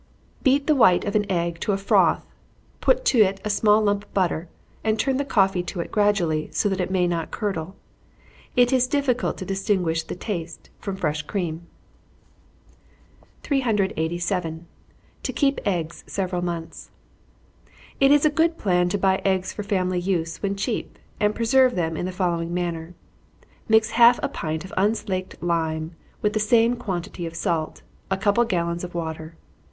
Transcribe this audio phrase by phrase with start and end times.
[0.43, 2.25] _Beat the white of an egg to a froth
[2.79, 4.47] put to it a small lump of butter,
[4.83, 7.75] and turn the coffee to it gradually, so that it may not curdle.
[8.55, 11.67] It is difficult to distinguish the taste from fresh cream.
[13.43, 14.65] 387.
[15.21, 16.89] To keep Eggs several months.
[17.99, 21.75] It is a good plan to buy eggs for family use when cheap, and preserve
[21.75, 22.95] them in the following manner:
[23.69, 28.41] Mix half a pint of unslaked lime with the same quantity of salt, a couple
[28.41, 29.35] of gallons of water.